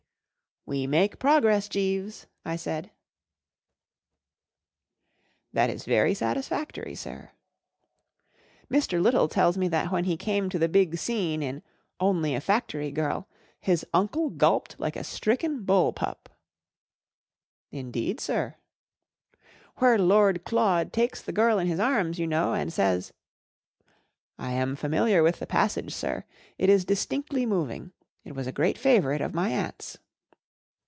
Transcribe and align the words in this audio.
M 0.67 0.73
We 0.73 0.85
make 0.87 1.17
progress, 1.19 1.67
Jeeves/' 1.67 2.27
I 2.45 2.55
said. 2.55 2.85
A 2.85 2.87
E 2.87 2.87
I 2.87 2.91
That 5.53 5.69
is 5.71 5.85
very 5.85 6.13
satisfactory* 6.13 6.93
sir." 6.93 7.31
f 8.35 8.69
Mr. 8.69 9.01
Little 9.01 9.27
tells 9.27 9.57
me 9.57 9.67
that 9.69 9.91
when 9.91 10.03
he 10.03 10.15
came 10.15 10.49
to 10.49 10.59
the 10.59 10.69
big 10.69 10.97
scene 10.99 11.41
in' 11.41 11.63
Only 12.09 12.35
a 12.35 12.39
Factory 12.39 12.91
Girl/ 12.91 13.27
his 13.59 13.83
uncle 13.91 14.29
gulped 14.29 14.79
like 14.79 14.95
a 14.95 15.03
stricken 15.03 15.63
bull 15.65 15.93
pup/' 15.93 16.29
II 17.73 17.79
Indeed* 17.79 18.19
sir?"" 18.21 18.55
Where 19.79 19.97
Lord 19.97 20.43
Claude 20.45 20.93
takes 20.93 21.23
the 21.23 21.33
girl 21.33 21.57
in 21.57 21.65
his 21.67 21.79
arms, 21.79 22.19
you 22.19 22.27
know, 22.27 22.53
and 22.53 22.71
says 22.71 23.11
——"1 24.35 24.51
am 24.51 24.75
familiar 24.75 25.23
with 25.23 25.39
the 25.39 25.47
passage* 25.47 25.93
sir. 25.95 26.23
It 26.59 26.69
is 26.69 26.85
distinctly 26.85 27.47
moving. 27.47 27.93
It 28.23 28.35
was 28.35 28.45
a 28.45 28.51
great 28.53 28.77
favourite 28.77 29.21
of 29.21 29.33
my 29.33 29.49
aunt's." 29.49 29.97